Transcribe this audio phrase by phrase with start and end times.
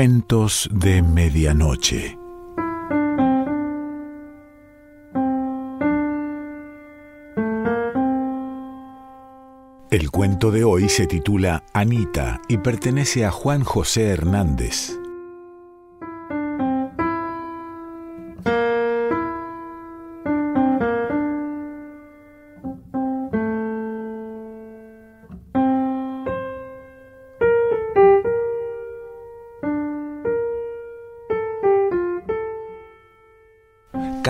[0.00, 2.16] Cuentos de Medianoche.
[9.90, 14.99] El cuento de hoy se titula Anita y pertenece a Juan José Hernández.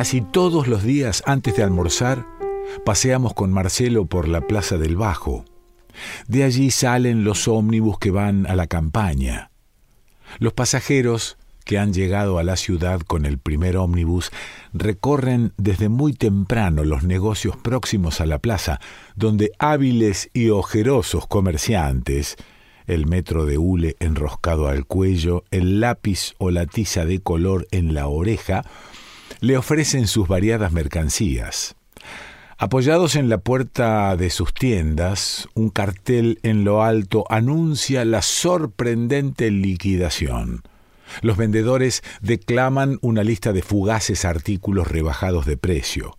[0.01, 2.27] Casi todos los días antes de almorzar,
[2.87, 5.45] paseamos con Marcelo por la Plaza del Bajo.
[6.27, 9.51] De allí salen los ómnibus que van a la campaña.
[10.39, 11.37] Los pasajeros
[11.67, 14.31] que han llegado a la ciudad con el primer ómnibus
[14.73, 18.81] recorren desde muy temprano los negocios próximos a la plaza,
[19.17, 22.37] donde hábiles y ojerosos comerciantes,
[22.87, 27.93] el metro de hule enroscado al cuello, el lápiz o la tiza de color en
[27.93, 28.65] la oreja,
[29.41, 31.77] le ofrecen sus variadas mercancías.
[32.59, 39.51] Apoyados en la puerta de sus tiendas, un cartel en lo alto anuncia la sorprendente
[39.51, 40.63] liquidación.
[41.23, 46.19] Los vendedores declaman una lista de fugaces artículos rebajados de precio.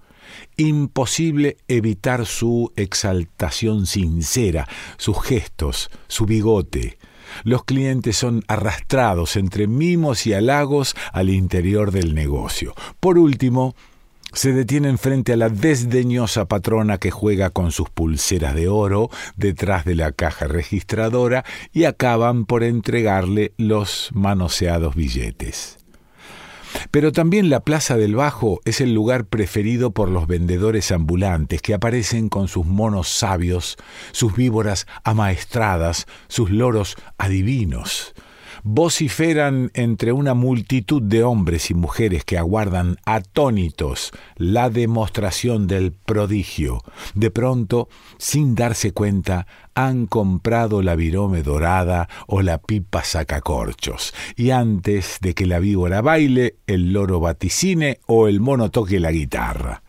[0.58, 6.98] Imposible evitar su exaltación sincera, sus gestos, su bigote,
[7.44, 12.74] los clientes son arrastrados entre mimos y halagos al interior del negocio.
[13.00, 13.76] Por último,
[14.34, 19.84] se detienen frente a la desdeñosa patrona que juega con sus pulseras de oro detrás
[19.84, 21.44] de la caja registradora
[21.74, 25.81] y acaban por entregarle los manoseados billetes.
[26.92, 31.74] Pero también la Plaza del Bajo es el lugar preferido por los vendedores ambulantes que
[31.74, 33.78] aparecen con sus monos sabios,
[34.12, 38.14] sus víboras amaestradas, sus loros adivinos
[38.64, 46.84] vociferan entre una multitud de hombres y mujeres que aguardan atónitos la demostración del prodigio.
[47.14, 54.52] De pronto, sin darse cuenta, han comprado la virome dorada o la pipa sacacorchos, y
[54.52, 59.84] antes de que la víbora baile, el loro vaticine o el mono toque la guitarra.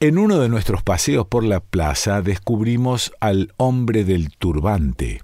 [0.00, 5.22] En uno de nuestros paseos por la plaza descubrimos al hombre del turbante.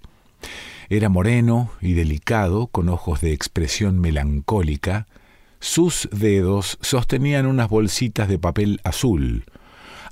[0.88, 5.06] Era moreno y delicado, con ojos de expresión melancólica.
[5.60, 9.44] Sus dedos sostenían unas bolsitas de papel azul.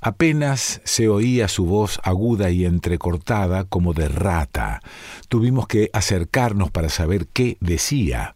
[0.01, 4.81] Apenas se oía su voz aguda y entrecortada como de rata.
[5.29, 8.33] Tuvimos que acercarnos para saber qué decía.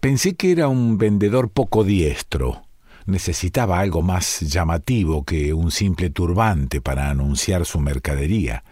[0.00, 2.62] Pensé que era un vendedor poco diestro.
[3.06, 8.64] Necesitaba algo más llamativo que un simple turbante para anunciar su mercadería.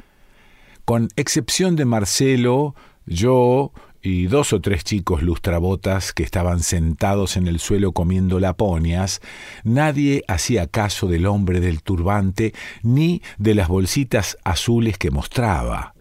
[0.84, 2.74] Con excepción de Marcelo,
[3.06, 3.72] yo
[4.02, 9.22] y dos o tres chicos lustrabotas que estaban sentados en el suelo comiendo laponias,
[9.62, 12.52] nadie hacía caso del hombre del turbante
[12.82, 15.94] ni de las bolsitas azules que mostraba.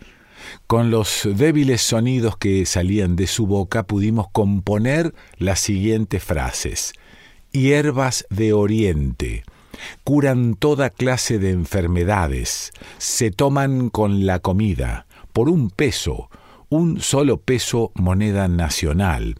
[0.68, 6.92] Con los débiles sonidos que salían de su boca pudimos componer las siguientes frases.
[7.54, 9.44] Hierbas de Oriente,
[10.04, 16.30] curan toda clase de enfermedades, se toman con la comida, por un peso,
[16.70, 19.36] un solo peso moneda nacional.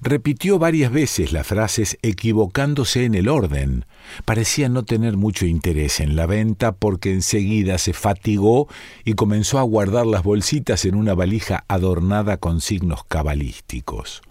[0.00, 3.84] Repitió varias veces las frases equivocándose en el orden.
[4.24, 8.66] Parecía no tener mucho interés en la venta porque enseguida se fatigó
[9.04, 14.22] y comenzó a guardar las bolsitas en una valija adornada con signos cabalísticos.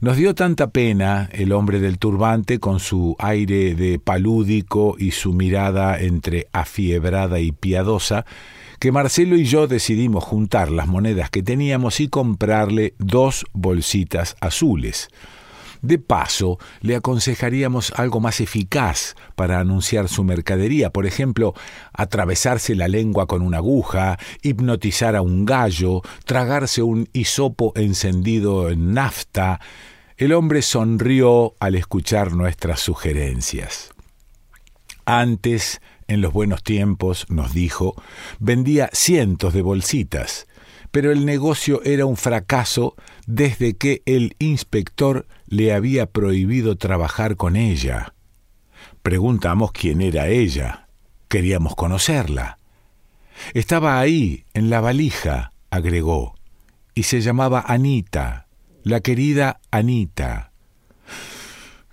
[0.00, 5.34] Nos dio tanta pena el hombre del turbante con su aire de palúdico y su
[5.34, 8.24] mirada entre afiebrada y piadosa,
[8.78, 15.10] que Marcelo y yo decidimos juntar las monedas que teníamos y comprarle dos bolsitas azules.
[15.82, 21.54] De paso, le aconsejaríamos algo más eficaz para anunciar su mercadería, por ejemplo,
[21.92, 28.92] atravesarse la lengua con una aguja, hipnotizar a un gallo, tragarse un hisopo encendido en
[28.92, 29.60] nafta,
[30.18, 33.90] el hombre sonrió al escuchar nuestras sugerencias.
[35.06, 37.94] Antes, en los buenos tiempos, nos dijo,
[38.38, 40.46] vendía cientos de bolsitas,
[40.90, 47.56] pero el negocio era un fracaso desde que el inspector le había prohibido trabajar con
[47.56, 48.14] ella.
[49.02, 50.86] Preguntamos quién era ella.
[51.28, 52.58] Queríamos conocerla.
[53.52, 56.36] Estaba ahí, en la valija, agregó,
[56.94, 58.46] y se llamaba Anita,
[58.84, 60.52] la querida Anita.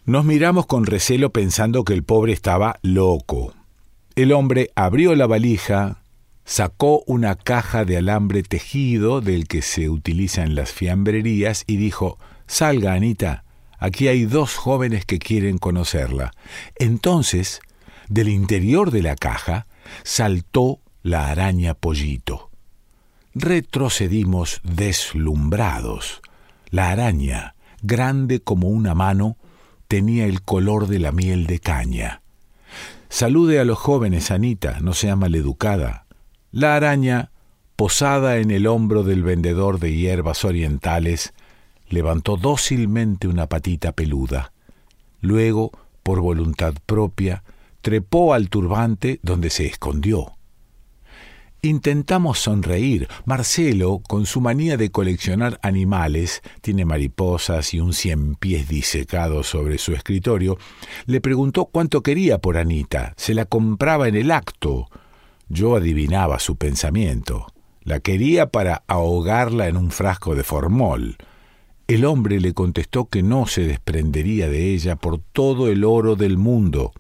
[0.06, 3.54] Nos miramos con recelo pensando que el pobre estaba loco.
[4.16, 6.04] El hombre abrió la valija,
[6.46, 12.20] sacó una caja de alambre tejido del que se utiliza en las fiambrerías y dijo,
[12.46, 13.44] Salga, Anita,
[13.78, 16.32] aquí hay dos jóvenes que quieren conocerla.
[16.76, 17.62] Entonces,
[18.10, 19.68] del interior de la caja,
[20.04, 22.50] saltó la araña pollito.
[23.34, 26.22] Retrocedimos deslumbrados.
[26.70, 29.38] La araña, grande como una mano,
[29.88, 32.22] tenía el color de la miel de caña.
[33.10, 36.06] Salude a los jóvenes, Anita, no sea maleducada.
[36.52, 37.32] La araña,
[37.76, 41.34] posada en el hombro del vendedor de hierbas orientales,
[41.90, 44.52] levantó dócilmente una patita peluda.
[45.22, 45.72] Luego,
[46.04, 47.44] por voluntad propia,
[47.82, 50.38] trepó al turbante donde se escondió.
[51.64, 53.08] Intentamos sonreír.
[53.26, 59.80] Marcelo, con su manía de coleccionar animales, tiene mariposas y un cien pies disecado sobre
[59.80, 60.58] su escritorio,
[61.08, 63.14] le preguntó cuánto quería por Anita.
[63.18, 64.88] Se la compraba en el acto.
[65.50, 67.48] Yo adivinaba su pensamiento.
[67.82, 71.18] La quería para ahogarla en un frasco de formol.
[71.88, 76.38] El hombre le contestó que no se desprendería de ella por todo el oro del
[76.38, 76.92] mundo.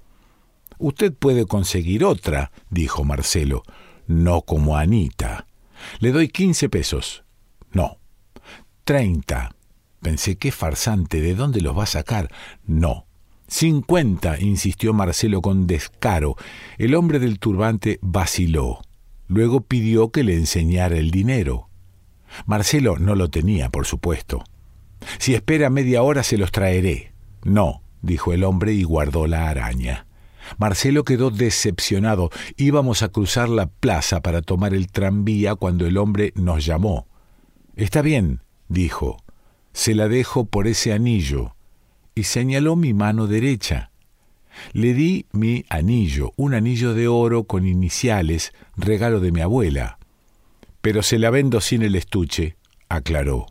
[0.77, 3.63] Usted puede conseguir otra, dijo Marcelo,
[4.07, 5.45] no como Anita.
[5.99, 7.25] Le doy quince pesos.
[7.73, 7.97] No.
[8.85, 9.53] Treinta.
[10.01, 12.29] Pensé, qué farsante, ¿de dónde los va a sacar?
[12.65, 13.07] No.
[13.49, 16.37] Cincuenta, insistió Marcelo con descaro.
[16.77, 18.79] El hombre del turbante vaciló.
[19.27, 21.67] Luego pidió que le enseñara el dinero.
[22.45, 24.43] Marcelo no lo tenía, por supuesto.
[25.19, 27.13] Si espera media hora se los traeré.
[27.43, 30.05] No, dijo el hombre y guardó la araña.
[30.57, 32.29] Marcelo quedó decepcionado.
[32.55, 37.07] Íbamos a cruzar la plaza para tomar el tranvía cuando el hombre nos llamó.
[37.75, 39.17] Está bien, dijo.
[39.73, 41.55] Se la dejo por ese anillo
[42.15, 43.91] y señaló mi mano derecha.
[44.73, 49.99] Le di mi anillo, un anillo de oro con iniciales, regalo de mi abuela.
[50.81, 52.55] Pero se la vendo sin el estuche,
[52.89, 53.45] aclaró.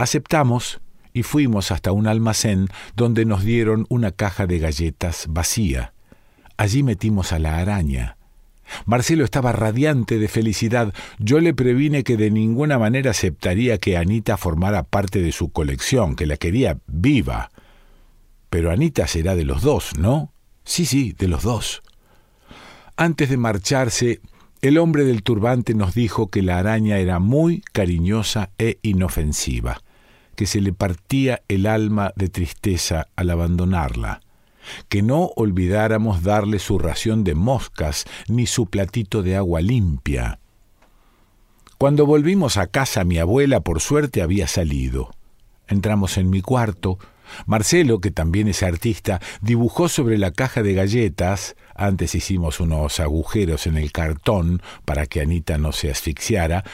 [0.00, 0.80] Aceptamos
[1.12, 5.92] y fuimos hasta un almacén donde nos dieron una caja de galletas vacía.
[6.56, 8.16] Allí metimos a la araña.
[8.86, 10.94] Marcelo estaba radiante de felicidad.
[11.18, 16.16] Yo le previne que de ninguna manera aceptaría que Anita formara parte de su colección,
[16.16, 17.50] que la quería viva.
[18.48, 20.32] Pero Anita será de los dos, ¿no?
[20.64, 21.82] Sí, sí, de los dos.
[22.96, 24.22] Antes de marcharse,
[24.62, 29.82] el hombre del turbante nos dijo que la araña era muy cariñosa e inofensiva,
[30.40, 34.22] que se le partía el alma de tristeza al abandonarla,
[34.88, 40.38] que no olvidáramos darle su ración de moscas ni su platito de agua limpia.
[41.76, 45.10] Cuando volvimos a casa mi abuela por suerte había salido.
[45.68, 46.98] Entramos en mi cuarto,
[47.44, 53.66] Marcelo, que también es artista, dibujó sobre la caja de galletas, antes hicimos unos agujeros
[53.66, 56.64] en el cartón para que Anita no se asfixiara,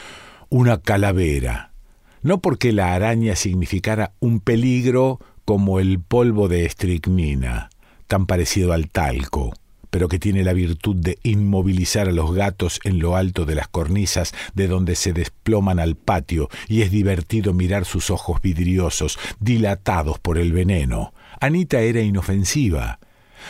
[0.47, 1.73] una calavera.
[2.21, 7.69] No porque la araña significara un peligro como el polvo de estricnina,
[8.07, 9.53] tan parecido al talco
[9.89, 13.67] pero que tiene la virtud de inmovilizar a los gatos en lo alto de las
[13.67, 20.19] cornisas de donde se desploman al patio, y es divertido mirar sus ojos vidriosos, dilatados
[20.19, 21.13] por el veneno.
[21.39, 22.99] Anita era inofensiva.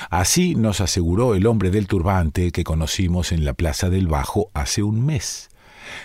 [0.10, 4.84] Así nos aseguró el hombre del turbante que conocimos en la Plaza del Bajo hace
[4.84, 5.50] un mes.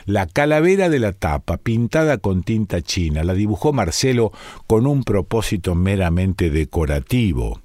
[0.04, 4.32] La calavera de la tapa, pintada con tinta china, la dibujó Marcelo
[4.66, 7.60] con un propósito meramente decorativo.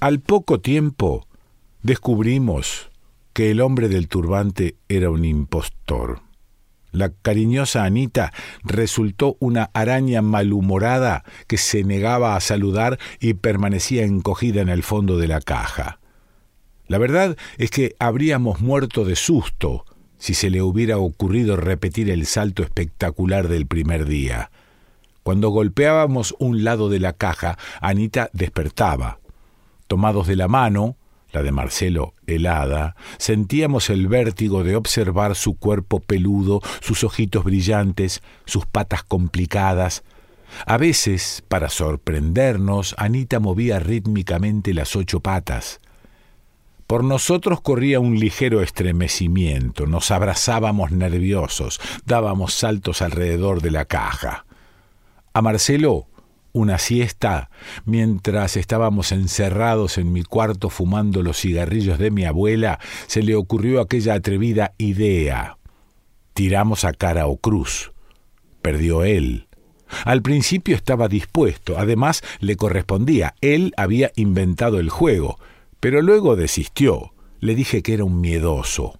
[0.00, 1.26] Al poco tiempo,
[1.82, 2.90] descubrimos
[3.32, 6.22] que el hombre del turbante era un impostor.
[6.90, 8.32] La cariñosa Anita
[8.64, 15.18] resultó una araña malhumorada que se negaba a saludar y permanecía encogida en el fondo
[15.18, 16.00] de la caja.
[16.86, 19.84] La verdad es que habríamos muerto de susto
[20.18, 24.50] si se le hubiera ocurrido repetir el salto espectacular del primer día.
[25.22, 29.18] Cuando golpeábamos un lado de la caja, Anita despertaba.
[29.86, 30.96] Tomados de la mano,
[31.32, 38.22] la de Marcelo helada, sentíamos el vértigo de observar su cuerpo peludo, sus ojitos brillantes,
[38.46, 40.02] sus patas complicadas.
[40.64, 45.80] A veces, para sorprendernos, Anita movía rítmicamente las ocho patas.
[46.88, 54.46] Por nosotros corría un ligero estremecimiento, nos abrazábamos nerviosos, dábamos saltos alrededor de la caja.
[55.34, 56.06] A Marcelo
[56.52, 57.50] una siesta
[57.84, 63.82] mientras estábamos encerrados en mi cuarto fumando los cigarrillos de mi abuela, se le ocurrió
[63.82, 65.58] aquella atrevida idea.
[66.32, 67.92] Tiramos a cara o cruz.
[68.62, 69.46] Perdió él.
[70.06, 75.38] Al principio estaba dispuesto, además le correspondía, él había inventado el juego,
[75.80, 77.12] pero luego desistió.
[77.40, 78.98] Le dije que era un miedoso.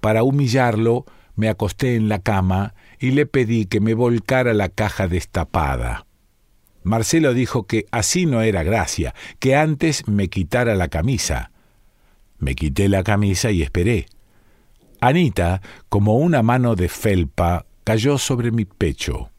[0.00, 5.08] Para humillarlo, me acosté en la cama y le pedí que me volcara la caja
[5.08, 6.06] destapada.
[6.82, 11.50] Marcelo dijo que así no era gracia, que antes me quitara la camisa.
[12.38, 14.06] Me quité la camisa y esperé.
[15.00, 19.30] Anita, como una mano de felpa, cayó sobre mi pecho.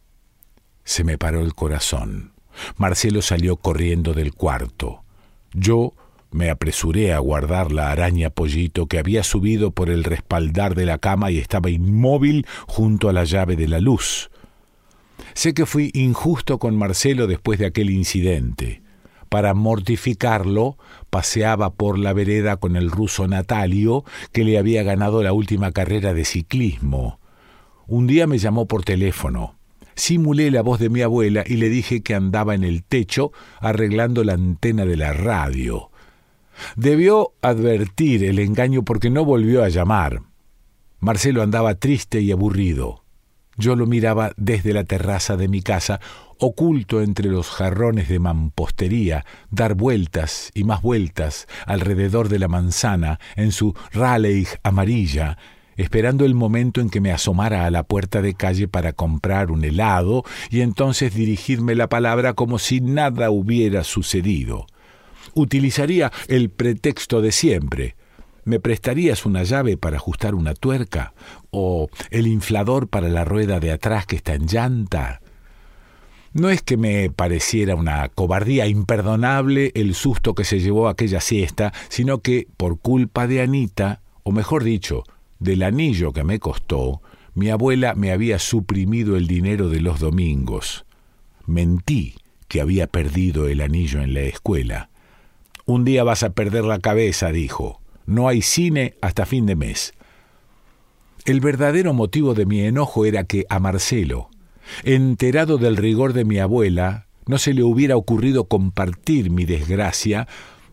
[0.84, 2.34] Se me paró el corazón.
[2.78, 5.04] Marcelo salió corriendo del cuarto.
[5.54, 5.94] Yo
[6.32, 10.98] me apresuré a guardar la araña pollito que había subido por el respaldar de la
[10.98, 14.32] cama y estaba inmóvil junto a la llave de la luz.
[15.34, 18.82] Sé que fui injusto con Marcelo después de aquel incidente.
[19.30, 20.78] Para mortificarlo,
[21.10, 26.14] paseaba por la vereda con el ruso Natalio, que le había ganado la última carrera
[26.14, 27.20] de ciclismo.
[27.88, 29.56] Un día me llamó por teléfono.
[29.96, 34.24] Simulé la voz de mi abuela y le dije que andaba en el techo arreglando
[34.24, 35.91] la antena de la radio.
[36.76, 40.22] Debió advertir el engaño porque no volvió a llamar.
[41.00, 43.04] Marcelo andaba triste y aburrido.
[43.58, 46.00] Yo lo miraba desde la terraza de mi casa,
[46.40, 53.20] oculto entre los jarrones de mampostería, dar vueltas y más vueltas alrededor de la manzana
[53.36, 55.38] en su Raleigh amarilla,
[55.76, 59.64] esperando el momento en que me asomara a la puerta de calle para comprar un
[59.64, 64.66] helado y entonces dirigirme la palabra como si nada hubiera sucedido
[65.34, 67.96] utilizaría el pretexto de siempre.
[68.44, 71.14] ¿Me prestarías una llave para ajustar una tuerca?
[71.52, 75.22] ¿O el inflador para la rueda de atrás que está en llanta?
[76.34, 81.74] No es que me pareciera una cobardía imperdonable el susto que se llevó aquella siesta,
[81.90, 85.04] sino que, por culpa de Anita, o mejor dicho,
[85.40, 87.02] del anillo que me costó,
[87.34, 90.86] mi abuela me había suprimido el dinero de los domingos.
[91.46, 92.16] Mentí
[92.48, 94.91] que había perdido el anillo en la escuela.
[95.66, 97.82] Un día vas a perder la cabeza, dijo.
[98.06, 99.94] No hay cine hasta fin de mes.
[101.26, 104.30] El verdadero motivo de mi enojo era que a Marcelo,
[104.84, 110.28] enterado del rigor de mi abuela, no se le hubiera ocurrido compartir mi desgracia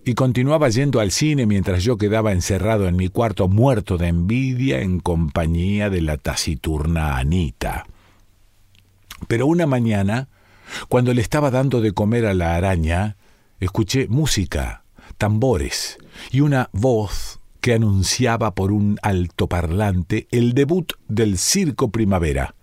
[0.05, 4.81] y continuaba yendo al cine mientras yo quedaba encerrado en mi cuarto muerto de envidia
[4.81, 7.85] en compañía de la taciturna Anita.
[9.27, 10.29] Pero una mañana,
[10.89, 13.17] cuando le estaba dando de comer a la araña,
[13.61, 14.85] escuché música,
[15.17, 15.99] tambores
[16.31, 22.55] y una voz que anunciaba por un altoparlante el debut del Circo Primavera.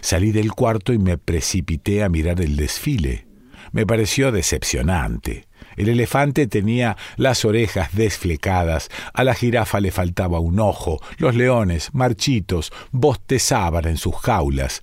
[0.00, 3.26] Salí del cuarto y me precipité a mirar el desfile.
[3.72, 5.46] Me pareció decepcionante.
[5.76, 11.90] El elefante tenía las orejas desflecadas, a la jirafa le faltaba un ojo, los leones,
[11.92, 14.82] marchitos, bostezaban en sus jaulas.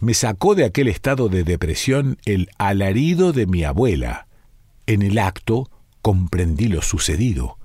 [0.00, 4.27] Me sacó de aquel estado de depresión el alarido de mi abuela.
[4.88, 7.58] En el acto comprendí lo sucedido.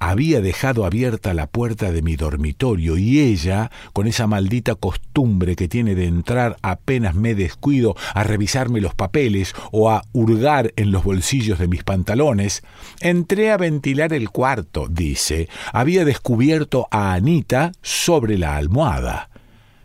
[0.00, 5.68] Había dejado abierta la puerta de mi dormitorio y ella, con esa maldita costumbre que
[5.68, 11.04] tiene de entrar apenas me descuido a revisarme los papeles o a hurgar en los
[11.04, 12.64] bolsillos de mis pantalones,
[12.98, 15.48] entré a ventilar el cuarto, dice.
[15.72, 19.30] Había descubierto a Anita sobre la almohada.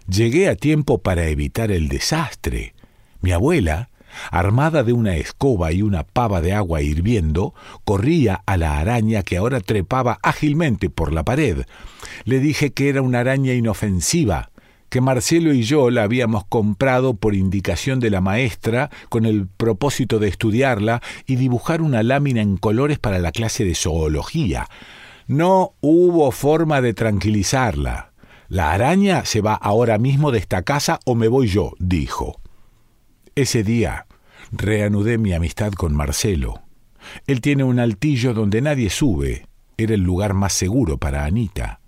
[0.08, 2.74] Llegué a tiempo para evitar el desastre.
[3.22, 3.91] Mi abuela,
[4.32, 7.54] armada de una escoba y una pava de agua hirviendo,
[7.86, 11.64] corría a la araña que ahora trepaba ágilmente por la pared.
[12.24, 14.52] Le dije que era una araña inofensiva,
[14.92, 20.20] que Marcelo y yo la habíamos comprado por indicación de la maestra con el propósito
[20.20, 24.68] de estudiarla y dibujar una lámina en colores para la clase de zoología.
[25.28, 28.12] No hubo forma de tranquilizarla.
[28.50, 32.41] La araña se va ahora mismo de esta casa o me voy yo, dijo.
[33.36, 34.08] Ese día
[34.52, 36.64] reanudé mi amistad con Marcelo.
[37.28, 39.48] Él tiene un altillo donde nadie sube.
[39.78, 41.80] Era el lugar más seguro para Anita.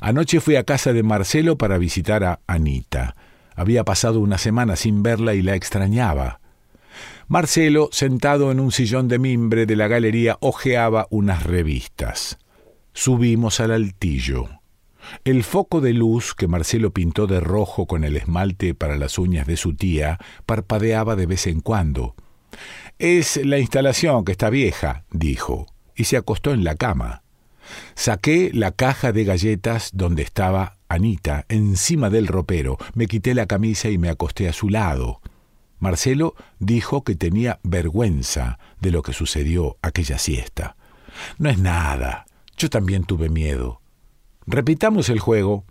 [0.00, 3.16] Anoche fui a casa de Marcelo para visitar a Anita.
[3.56, 6.40] Había pasado una semana sin verla y la extrañaba.
[7.26, 12.38] Marcelo, sentado en un sillón de mimbre de la galería, hojeaba unas revistas.
[12.92, 14.61] Subimos al altillo.
[15.24, 19.46] El foco de luz que Marcelo pintó de rojo con el esmalte para las uñas
[19.46, 22.14] de su tía parpadeaba de vez en cuando.
[22.98, 25.66] Es la instalación que está vieja, dijo,
[25.96, 27.22] y se acostó en la cama.
[27.94, 33.88] Saqué la caja de galletas donde estaba Anita, encima del ropero, me quité la camisa
[33.88, 35.22] y me acosté a su lado.
[35.78, 40.76] Marcelo dijo que tenía vergüenza de lo que sucedió aquella siesta.
[41.38, 42.26] No es nada.
[42.56, 43.81] Yo también tuve miedo.
[44.46, 45.64] Repitamos el juego.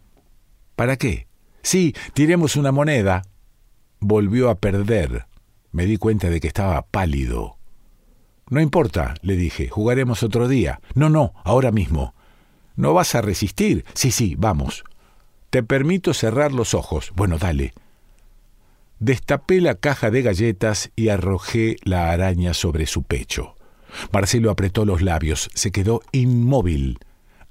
[0.75, 1.27] ¿Para qué?
[1.61, 3.23] Sí, tiremos una moneda.
[3.99, 5.27] Volvió a perder.
[5.71, 7.57] Me di cuenta de que estaba pálido.
[8.49, 10.81] No importa, le dije, jugaremos otro día.
[10.95, 12.13] No, no, ahora mismo.
[12.75, 13.85] ¿No vas a resistir?
[13.93, 14.83] Sí, sí, vamos.
[15.49, 17.11] Te permito cerrar los ojos.
[17.15, 17.73] Bueno, dale.
[18.99, 23.55] Destapé la caja de galletas y arrojé la araña sobre su pecho.
[24.11, 26.99] Marcelo apretó los labios, se quedó inmóvil.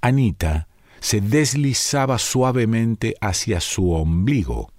[0.01, 0.67] Anita
[1.01, 4.71] se deslizaba suavemente hacia su ombligo.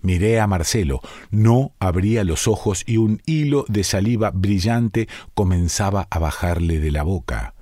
[0.00, 6.18] Miré a Marcelo, no abría los ojos y un hilo de saliva brillante comenzaba a
[6.18, 7.54] bajarle de la boca.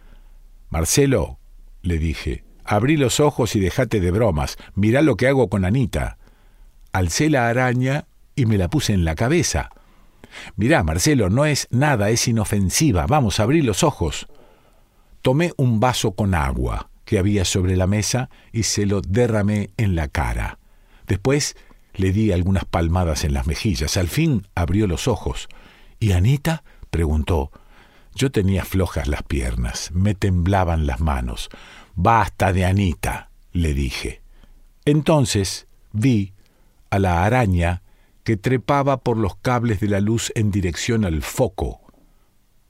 [0.68, 1.40] Marcelo,
[1.82, 6.18] le dije, abrí los ojos y dejate de bromas, mirá lo que hago con Anita.
[6.92, 9.70] Alcé la araña y me la puse en la cabeza.
[10.56, 14.28] Mirá, Marcelo, no es nada, es inofensiva, vamos, a abrir los ojos.
[15.22, 19.94] Tomé un vaso con agua que había sobre la mesa y se lo derramé en
[19.94, 20.58] la cara.
[21.06, 21.56] Después
[21.94, 23.96] le di algunas palmadas en las mejillas.
[23.96, 25.48] Al fin abrió los ojos.
[25.98, 26.64] ¿Y Anita?
[26.90, 27.50] preguntó.
[28.14, 31.48] Yo tenía flojas las piernas, me temblaban las manos.
[31.94, 34.20] Basta de Anita, le dije.
[34.84, 36.34] Entonces vi
[36.90, 37.80] a la araña
[38.22, 41.80] que trepaba por los cables de la luz en dirección al foco.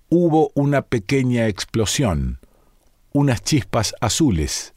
[0.08, 2.38] Hubo una pequeña explosión,
[3.12, 4.74] unas chispas azules,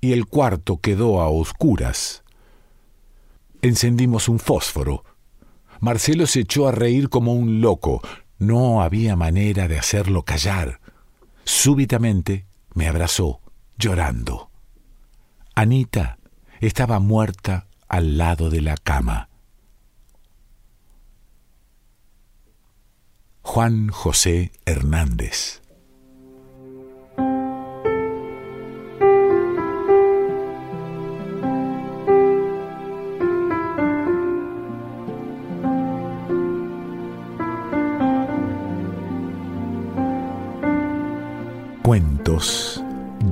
[0.00, 2.22] y el cuarto quedó a oscuras.
[3.62, 5.04] Encendimos un fósforo.
[5.80, 8.02] Marcelo se echó a reír como un loco.
[8.38, 10.80] No había manera de hacerlo callar.
[11.44, 13.40] Súbitamente me abrazó,
[13.78, 14.50] llorando.
[15.54, 16.18] Anita
[16.60, 19.28] estaba muerta al lado de la cama.
[23.42, 25.62] Juan José Hernández